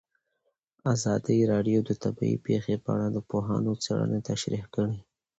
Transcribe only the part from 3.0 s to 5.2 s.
د پوهانو څېړنې تشریح کړې.